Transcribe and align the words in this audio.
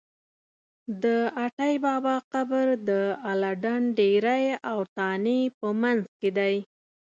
د 1.03 1.05
اټی 1.45 1.73
بابا 1.85 2.15
قبر 2.33 2.65
د 2.89 2.91
اله 3.31 3.51
ډنډ 3.61 3.85
ډېری 3.99 4.43
او 4.71 4.77
تانې 4.97 5.39
په 5.57 5.67
منځ 5.81 6.03
کې 6.19 6.29
دی. 6.37 6.55